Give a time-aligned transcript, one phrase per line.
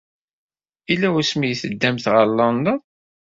[0.89, 2.79] Yella wasmi ay teddamt ɣer London?